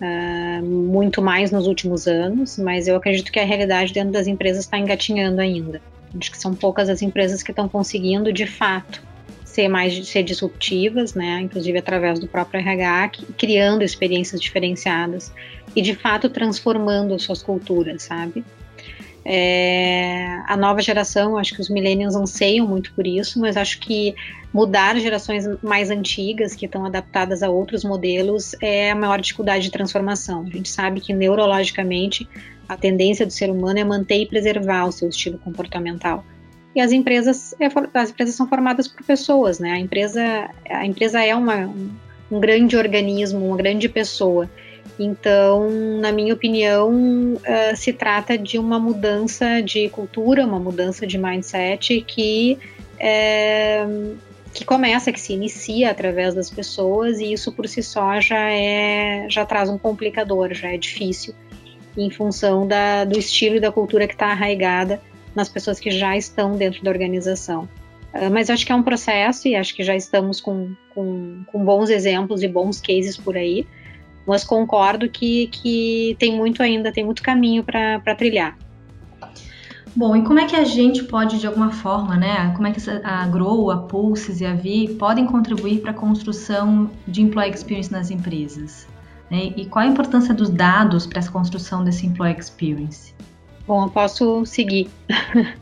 [0.00, 2.58] uh, muito mais nos últimos anos.
[2.58, 5.80] Mas eu acredito que a realidade dentro das empresas está engatinhando ainda.
[6.16, 9.13] Acho que são poucas as empresas que estão conseguindo de fato
[9.54, 15.32] ser mais ser disruptivas, né, inclusive através do próprio RH, criando experiências diferenciadas
[15.76, 18.44] e de fato transformando suas culturas, sabe?
[19.24, 24.14] É, a nova geração, acho que os millennials anseiam muito por isso, mas acho que
[24.52, 29.70] mudar gerações mais antigas, que estão adaptadas a outros modelos, é a maior dificuldade de
[29.70, 30.42] transformação.
[30.42, 32.28] A gente sabe que neurologicamente
[32.68, 36.24] a tendência do ser humano é manter e preservar o seu estilo comportamental.
[36.74, 39.72] E as empresas, é as empresas são formadas por pessoas, né?
[39.72, 41.72] A empresa, a empresa é uma,
[42.30, 44.50] um grande organismo, uma grande pessoa.
[44.98, 51.18] Então, na minha opinião, uh, se trata de uma mudança de cultura, uma mudança de
[51.18, 52.58] mindset que
[52.98, 53.84] é,
[54.52, 59.26] que começa, que se inicia através das pessoas e isso por si só já é
[59.28, 61.34] já traz um complicador, já é difícil
[61.96, 65.00] em função da, do estilo e da cultura que está arraigada
[65.34, 67.68] nas pessoas que já estão dentro da organização.
[68.14, 71.64] Uh, mas acho que é um processo e acho que já estamos com, com, com
[71.64, 73.66] bons exemplos e bons cases por aí.
[74.26, 78.56] Mas concordo que, que tem muito ainda, tem muito caminho para trilhar.
[79.96, 82.52] Bom, e como é que a gente pode, de alguma forma, né?
[82.56, 86.90] Como é que a Grow, a Pulses e a Vi podem contribuir para a construção
[87.06, 88.88] de employee experience nas empresas?
[89.30, 89.52] Né?
[89.56, 93.14] E qual a importância dos dados para essa construção desse employee experience?
[93.66, 94.90] Bom, eu posso seguir.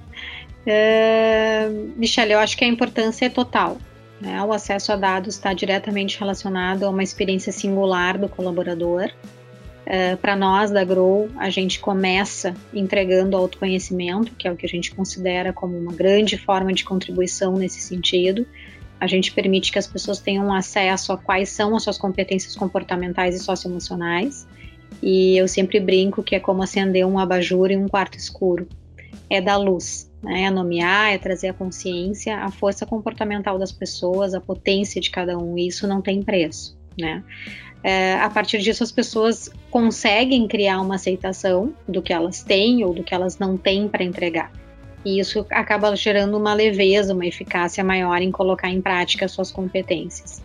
[0.67, 3.79] é, Michelle, eu acho que a importância é total.
[4.21, 4.43] Né?
[4.43, 9.11] O acesso a dados está diretamente relacionado a uma experiência singular do colaborador.
[9.87, 14.69] É, Para nós da Grow, a gente começa entregando autoconhecimento, que é o que a
[14.69, 18.47] gente considera como uma grande forma de contribuição nesse sentido.
[19.01, 23.35] A gente permite que as pessoas tenham acesso a quais são as suas competências comportamentais
[23.35, 24.47] e socioemocionais
[25.03, 28.69] e eu sempre brinco que é como acender um abajur em um quarto escuro.
[29.31, 30.43] É da luz, né?
[30.43, 35.39] é nomear, é trazer a consciência, a força comportamental das pessoas, a potência de cada
[35.39, 35.57] um.
[35.57, 37.23] E isso não tem preço, né?
[37.85, 42.95] É, a partir disso, as pessoas conseguem criar uma aceitação do que elas têm ou
[42.95, 44.53] do que elas não têm para entregar.
[45.05, 49.51] E isso acaba gerando uma leveza, uma eficácia maior em colocar em prática as suas
[49.51, 50.41] competências.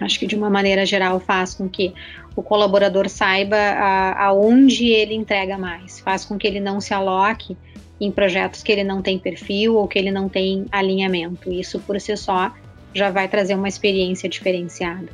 [0.00, 1.94] Acho que de uma maneira geral faz com que
[2.36, 7.56] o colaborador saiba a, aonde ele entrega mais, faz com que ele não se aloque
[8.00, 11.52] em projetos que ele não tem perfil ou que ele não tem alinhamento.
[11.52, 12.52] Isso por si só
[12.92, 15.08] já vai trazer uma experiência diferenciada.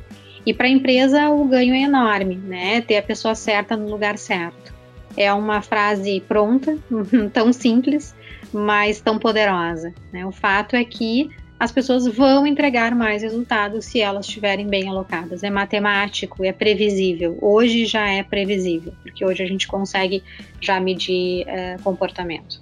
[0.45, 2.81] E para a empresa o ganho é enorme, né?
[2.81, 4.73] Ter a pessoa certa no lugar certo.
[5.15, 6.77] É uma frase pronta,
[7.33, 8.15] tão simples,
[8.51, 9.93] mas tão poderosa.
[10.11, 10.25] Né?
[10.25, 11.29] O fato é que
[11.61, 15.43] as pessoas vão entregar mais resultados se elas estiverem bem alocadas.
[15.43, 17.37] É matemático, é previsível.
[17.39, 20.23] Hoje já é previsível, porque hoje a gente consegue
[20.59, 22.59] já medir é, comportamento.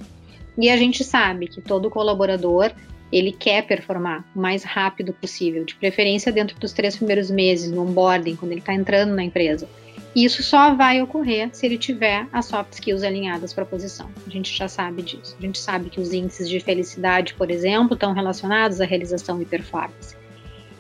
[0.58, 2.74] E a gente sabe que todo colaborador
[3.10, 7.84] ele quer performar o mais rápido possível, de preferência dentro dos três primeiros meses no
[7.84, 9.66] onboarding, quando ele está entrando na empresa.
[10.16, 14.10] E isso só vai ocorrer se ele tiver as soft skills alinhadas para a posição.
[14.26, 15.36] A gente já sabe disso.
[15.38, 19.46] A gente sabe que os índices de felicidade, por exemplo, estão relacionados à realização e
[19.46, 20.18] performance.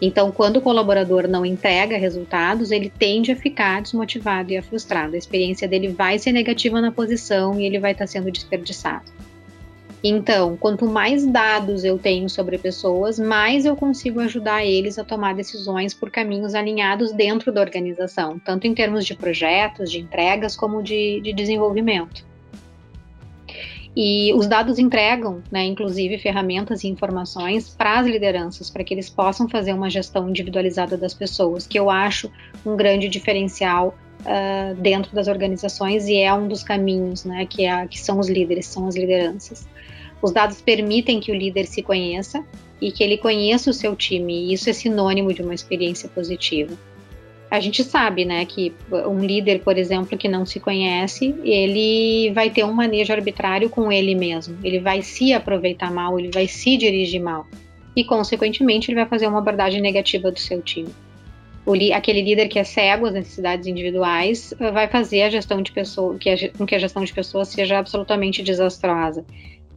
[0.01, 5.15] Então, quando o colaborador não entrega resultados, ele tende a ficar desmotivado e a frustrado.
[5.15, 9.11] A experiência dele vai ser negativa na posição e ele vai estar sendo desperdiçado.
[10.01, 15.35] Então, quanto mais dados eu tenho sobre pessoas, mais eu consigo ajudar eles a tomar
[15.35, 20.81] decisões por caminhos alinhados dentro da organização, tanto em termos de projetos, de entregas, como
[20.81, 22.25] de, de desenvolvimento.
[23.93, 29.09] E os dados entregam, né, inclusive, ferramentas e informações para as lideranças, para que eles
[29.09, 32.31] possam fazer uma gestão individualizada das pessoas, que eu acho
[32.65, 37.85] um grande diferencial uh, dentro das organizações e é um dos caminhos, né, que, é,
[37.87, 39.67] que são os líderes, são as lideranças.
[40.21, 42.43] Os dados permitem que o líder se conheça
[42.81, 46.77] e que ele conheça o seu time, e isso é sinônimo de uma experiência positiva.
[47.51, 52.51] A gente sabe, né, que um líder, por exemplo, que não se conhece, ele vai
[52.51, 54.55] ter um manejo arbitrário com ele mesmo.
[54.63, 57.47] Ele vai se aproveitar mal, ele vai se dirigir mal.
[57.95, 60.89] E, consequentemente, ele vai fazer uma abordagem negativa do seu time.
[61.93, 66.49] Aquele líder que é cego às necessidades individuais vai fazer a gestão de pessoas, que
[66.49, 69.25] com que a gestão de pessoas seja absolutamente desastrosa.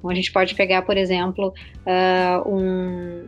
[0.02, 1.54] Então, a gente pode pegar, por exemplo,
[1.86, 3.24] uh, um,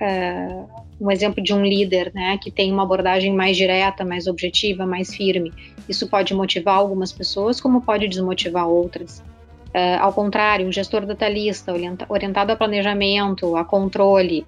[0.00, 0.68] uh,
[1.00, 5.14] um exemplo de um líder né, que tem uma abordagem mais direta, mais objetiva, mais
[5.14, 5.52] firme.
[5.88, 9.20] Isso pode motivar algumas pessoas, como pode desmotivar outras.
[9.68, 11.72] Uh, ao contrário, um gestor detalhista,
[12.08, 14.44] orientado a planejamento, a controle,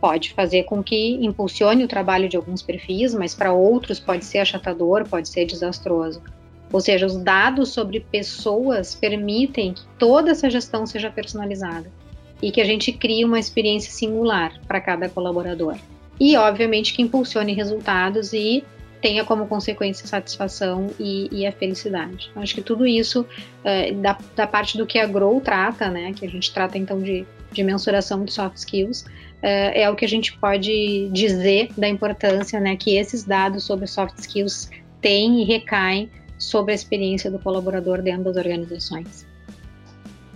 [0.00, 4.38] pode fazer com que impulsione o trabalho de alguns perfis, mas para outros pode ser
[4.38, 6.20] achatador, pode ser desastroso.
[6.72, 11.90] Ou seja, os dados sobre pessoas permitem que toda essa gestão seja personalizada
[12.40, 15.76] e que a gente crie uma experiência singular para cada colaborador.
[16.18, 18.64] E, obviamente, que impulsione resultados e
[19.02, 22.30] tenha como consequência satisfação e, e a felicidade.
[22.36, 23.26] Acho que tudo isso,
[23.64, 27.00] é, da, da, parte do que a Grow trata, né, que a gente trata então
[27.00, 29.04] de, de mensuração de soft skills,
[29.42, 33.88] é, é o que a gente pode dizer da importância né, que esses dados sobre
[33.88, 36.08] soft skills têm e recaem
[36.42, 39.26] sobre a experiência do colaborador dentro das organizações.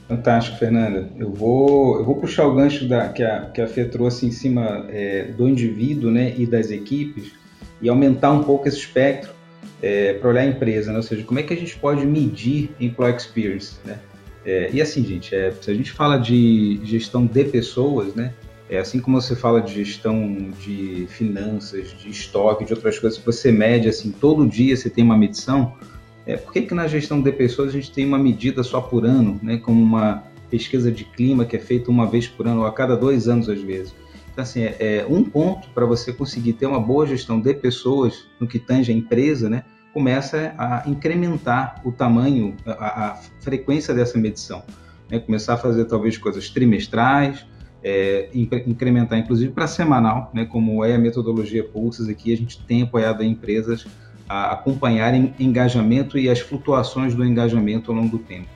[0.08, 1.10] Fantástico, Fernanda.
[1.18, 4.30] Eu vou, eu vou puxar o gancho da, que, a, que a Fê trouxe em
[4.30, 7.32] cima é, do indivíduo né, e das equipes
[7.82, 9.34] e aumentar um pouco esse espectro
[9.82, 10.96] é, para olhar a empresa, né?
[10.96, 13.74] ou seja, como é que a gente pode medir employee experience.
[13.84, 13.98] Né?
[14.44, 18.32] É, e assim, gente, é, se a gente fala de gestão de pessoas, né,
[18.70, 23.50] é assim como você fala de gestão de finanças, de estoque, de outras coisas, você
[23.50, 25.74] mede assim, todo dia você tem uma medição,
[26.26, 29.06] é, por que, que na gestão de pessoas a gente tem uma medida só por
[29.06, 32.66] ano, né, como uma pesquisa de clima que é feita uma vez por ano, ou
[32.66, 33.94] a cada dois anos às vezes?
[34.32, 38.26] Então, assim, é, é um ponto para você conseguir ter uma boa gestão de pessoas
[38.40, 39.62] no que tange a empresa, né,
[39.94, 44.62] começa a incrementar o tamanho, a, a frequência dessa medição.
[45.08, 47.46] Né, começar a fazer talvez coisas trimestrais,
[47.84, 52.82] é, incrementar inclusive para semanal, né, como é a metodologia Pulses aqui, a gente tem
[52.82, 53.86] apoiado empresas
[54.28, 58.48] a acompanharem engajamento e as flutuações do engajamento ao longo do tempo.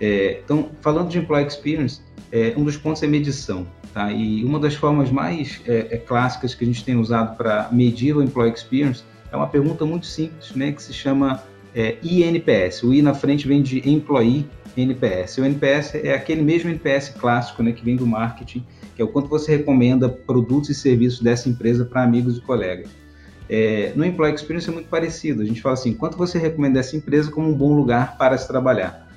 [0.00, 3.66] É, então, falando de Employee Experience, é, um dos pontos é medição.
[3.92, 4.12] Tá?
[4.12, 8.16] E uma das formas mais é, é clássicas que a gente tem usado para medir
[8.16, 11.42] o Employee Experience é uma pergunta muito simples, né, que se chama
[11.74, 12.82] é, INPS.
[12.82, 15.38] O I na frente vem de Employee NPS.
[15.38, 19.08] O NPS é aquele mesmo NPS clássico né, que vem do marketing, que é o
[19.08, 22.88] quanto você recomenda produtos e serviços dessa empresa para amigos e colegas.
[23.48, 25.42] É, no Employee Experience é muito parecido.
[25.42, 28.46] A gente fala assim, quanto você recomenda essa empresa como um bom lugar para se
[28.46, 29.08] trabalhar.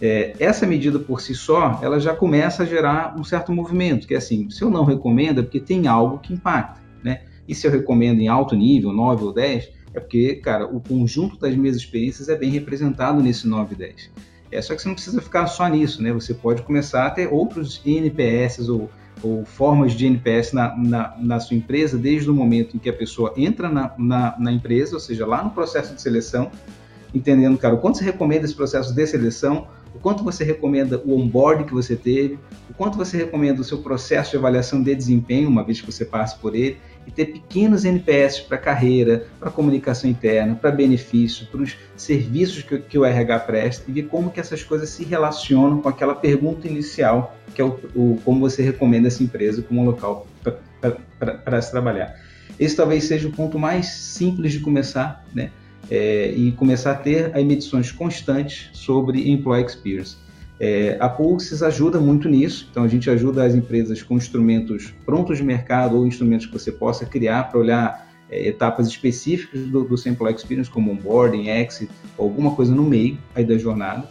[0.00, 4.14] É, essa medida por si só, ela já começa a gerar um certo movimento, que
[4.14, 7.22] é assim, se eu não recomendo é porque tem algo que impacta, né?
[7.48, 11.38] E se eu recomendo em alto nível, 9 ou 10, é porque, cara, o conjunto
[11.38, 14.10] das minhas experiências é bem representado nesse 9 e 10.
[14.52, 16.12] É, só que você não precisa ficar só nisso, né?
[16.12, 18.88] Você pode começar a ter outros NPS ou
[19.22, 22.92] ou formas de NPS na, na, na, sua empresa desde o momento em que a
[22.92, 26.50] pessoa entra na, na, na, empresa, ou seja, lá no processo de seleção,
[27.14, 31.18] entendendo, cara, o quanto você recomenda esse processo de seleção, o quanto você recomenda o
[31.18, 32.38] onboard que você teve,
[32.70, 36.04] o quanto você recomenda o seu processo de avaliação de desempenho, uma vez que você
[36.04, 41.62] passe por ele, e ter pequenos NPS para carreira, para comunicação interna, para benefício, para
[41.62, 45.80] os serviços que, que, o RH presta e ver como que essas coisas se relacionam
[45.80, 50.26] com aquela pergunta inicial, que é o, o como você recomenda essa empresa como local
[50.78, 52.14] para se trabalhar.
[52.60, 55.50] Esse talvez seja o ponto mais simples de começar, né?
[55.90, 60.18] É, e começar a ter medições constantes sobre employee experience.
[60.60, 65.38] É, a Pulses ajuda muito nisso, então a gente ajuda as empresas com instrumentos prontos
[65.38, 69.96] de mercado ou instrumentos que você possa criar para olhar é, etapas específicas do, do
[69.96, 74.08] Sample Experience, como onboarding, exit, alguma coisa no meio aí da jornada.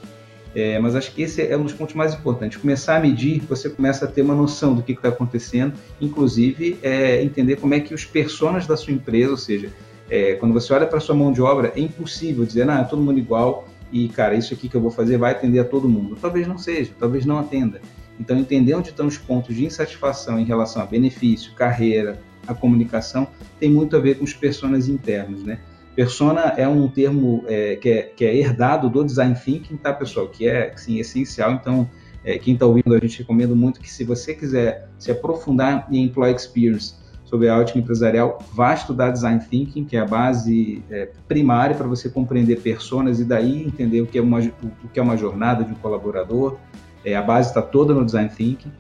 [0.55, 2.57] É, mas acho que esse é um dos pontos mais importantes.
[2.57, 7.21] Começar a medir, você começa a ter uma noção do que está acontecendo, inclusive é,
[7.21, 9.69] entender como é que os personas da sua empresa, ou seja,
[10.09, 13.19] é, quando você olha para sua mão de obra, é impossível dizer, ah, todo mundo
[13.19, 16.17] igual, e, cara, isso aqui que eu vou fazer vai atender a todo mundo.
[16.19, 17.81] Talvez não seja, talvez não atenda.
[18.19, 23.27] Então, entender onde estão os pontos de insatisfação em relação a benefício, carreira, a comunicação,
[23.59, 25.59] tem muito a ver com os personas internos, né?
[25.95, 30.27] Persona é um termo é, que, é, que, é, herdado do design thinking, tá, pessoal?
[30.27, 31.53] Que é sim, essencial.
[31.53, 31.89] Então,
[32.23, 36.03] é, quem está ouvindo, a gente recomenda muito que se você quiser se aprofundar em
[36.03, 36.93] employee experience
[37.27, 41.85] sobre a ótica empresarial, vá estudar design thinking, que é a base é, primária para
[41.85, 45.63] você compreender personas e daí entender o que é uma, o que é uma jornada
[45.63, 46.57] de um colaborador.
[47.03, 48.71] É, a base está toda no design thinking.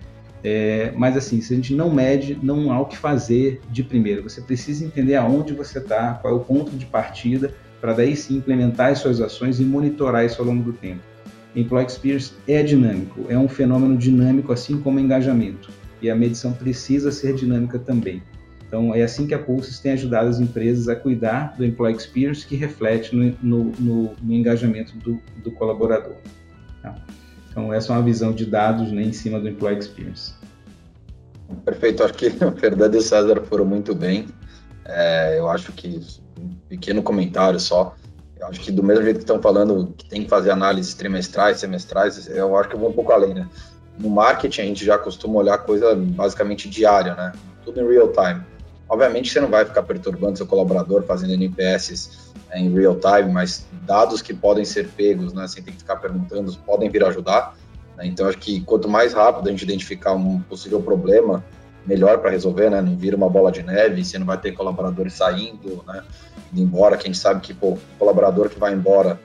[0.43, 4.23] É, mas assim, se a gente não mede, não há o que fazer de primeiro.
[4.23, 8.37] Você precisa entender aonde você está, qual é o ponto de partida, para daí sim
[8.37, 11.01] implementar as suas ações e monitorar isso ao longo do tempo.
[11.53, 15.69] Employee Experience é dinâmico, é um fenômeno dinâmico, assim como engajamento.
[16.01, 18.21] E a medição precisa ser dinâmica também.
[18.67, 22.45] Então, é assim que a Pulses tem ajudado as empresas a cuidar do Employee Experience,
[22.45, 26.15] que reflete no, no, no, no engajamento do, do colaborador.
[26.81, 26.95] Tá?
[27.49, 30.33] Então, essa é uma visão de dados né, em cima do Employee Experience.
[31.63, 34.27] Perfeito, acho que o Fernando e o César foram muito bem.
[34.83, 36.01] É, eu acho que,
[36.37, 37.95] um pequeno comentário só,
[38.37, 41.59] eu acho que do mesmo jeito que estão falando que tem que fazer análises trimestrais,
[41.59, 43.49] semestrais, eu acho que eu vou um pouco além, né?
[43.97, 47.31] No marketing a gente já costuma olhar coisa basicamente diária, né?
[47.63, 48.56] Tudo em real time.
[48.89, 53.65] Obviamente você não vai ficar perturbando seu colaborador fazendo NPS é, em real time, mas
[53.85, 57.55] dados que podem ser pegos, né, sem ter que ficar perguntando, podem vir ajudar.
[57.97, 58.07] Né?
[58.07, 61.43] Então, acho que quanto mais rápido a gente identificar um possível problema,
[61.87, 62.81] melhor para resolver, né?
[62.81, 66.03] Não vira uma bola de neve, você não vai ter colaboradores saindo, né?
[66.51, 69.19] Indo embora, que a gente sabe que, pô, colaborador que vai embora,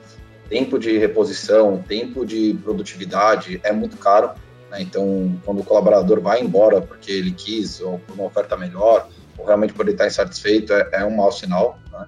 [0.49, 4.31] tempo de reposição, tempo de produtividade é muito caro,
[4.71, 4.81] né?
[4.81, 9.73] Então, quando o colaborador vai embora porque ele quis ou por uma oferta melhor, realmente
[9.73, 11.79] por ele estar insatisfeito, é, é um mau sinal.
[11.91, 12.07] Né?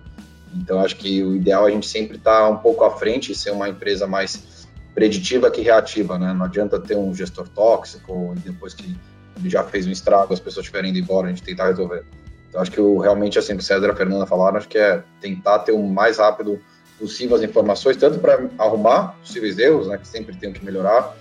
[0.56, 3.32] Então, acho que o ideal é a gente sempre estar tá um pouco à frente
[3.32, 6.18] e ser uma empresa mais preditiva que reativa.
[6.18, 6.34] Né?
[6.34, 8.96] Não adianta ter um gestor tóxico e depois que
[9.38, 12.06] ele já fez um estrago, as pessoas estiverem indo embora, a gente tentar resolver.
[12.50, 15.04] Então, acho que o, realmente, assim, o César e a Fernanda falaram, acho que é
[15.20, 16.60] tentar ter o mais rápido
[16.98, 21.14] possível as informações, tanto para arrumar possíveis erros, né, que sempre tem que melhorar,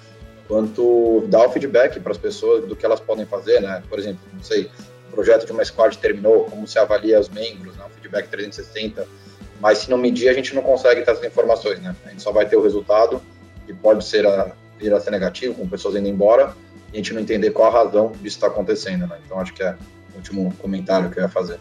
[0.46, 3.82] quanto dar o feedback para as pessoas do que elas podem fazer, né?
[3.88, 4.70] Por exemplo, não sei,
[5.14, 9.06] projeto de uma squad terminou, como se avalia os membros, né, um feedback 360,
[9.60, 11.94] mas se não medir, a gente não consegue ter essas informações, né?
[12.04, 13.22] A gente só vai ter o resultado,
[13.66, 16.54] que pode ser a, vir a ser negativo, com pessoas indo embora,
[16.92, 19.18] e a gente não entender qual a razão disso está acontecendo, né?
[19.24, 19.76] Então, acho que é
[20.12, 21.58] o último comentário que eu ia fazer.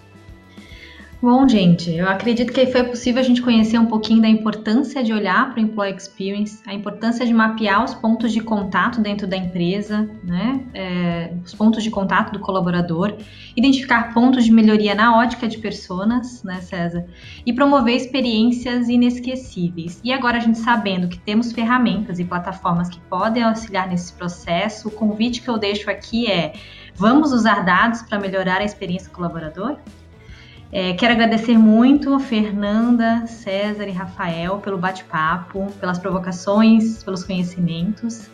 [1.24, 5.14] Bom, gente, eu acredito que foi possível a gente conhecer um pouquinho da importância de
[5.14, 9.38] olhar para o Employee Experience, a importância de mapear os pontos de contato dentro da
[9.38, 10.66] empresa, né?
[10.74, 13.16] É, os pontos de contato do colaborador,
[13.56, 17.06] identificar pontos de melhoria na ótica de personas, né, César?
[17.46, 20.02] E promover experiências inesquecíveis.
[20.04, 24.90] E agora a gente sabendo que temos ferramentas e plataformas que podem auxiliar nesse processo,
[24.90, 26.52] o convite que eu deixo aqui é:
[26.94, 29.78] vamos usar dados para melhorar a experiência do colaborador?
[30.76, 38.28] É, quero agradecer muito Fernanda, César e Rafael pelo bate-papo, pelas provocações, pelos conhecimentos.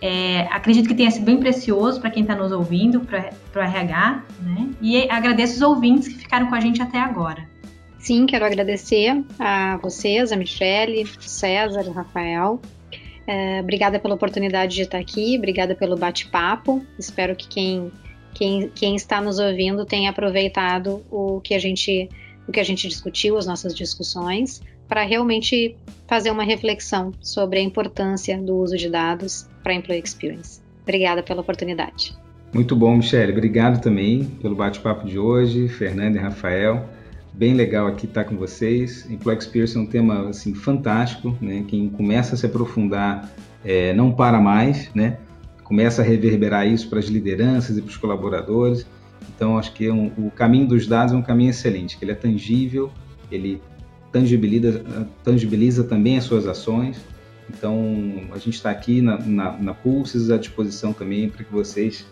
[0.00, 4.24] É, acredito que tenha sido bem precioso para quem está nos ouvindo, para o RH,
[4.40, 4.70] né?
[4.80, 7.46] E agradeço os ouvintes que ficaram com a gente até agora.
[7.98, 12.62] Sim, quero agradecer a vocês, a Michele, César, Rafael.
[13.26, 16.82] É, obrigada pela oportunidade de estar aqui, obrigada pelo bate-papo.
[16.98, 17.92] Espero que quem
[18.34, 22.08] quem, quem está nos ouvindo tenha aproveitado o que a gente
[22.46, 25.74] o que a gente discutiu, as nossas discussões, para realmente
[26.06, 30.60] fazer uma reflexão sobre a importância do uso de dados para a Employee Experience.
[30.82, 32.14] Obrigada pela oportunidade.
[32.52, 33.32] Muito bom, Michele.
[33.32, 36.86] Obrigado também pelo bate-papo de hoje, Fernanda e Rafael.
[37.32, 39.10] Bem legal aqui estar com vocês.
[39.10, 41.64] Employee Experience é um tema assim fantástico, né?
[41.66, 43.28] Quem começa a se aprofundar
[43.64, 45.18] é, não para mais, né?
[45.64, 48.86] Começa a reverberar isso para as lideranças e para os colaboradores.
[49.34, 52.12] Então, acho que é um, o caminho dos dados é um caminho excelente, que ele
[52.12, 52.92] é tangível,
[53.32, 53.60] ele
[54.12, 54.84] tangibiliza,
[55.24, 57.04] tangibiliza também as suas ações.
[57.48, 62.06] Então, a gente está aqui na, na, na Pulses à disposição também para que vocês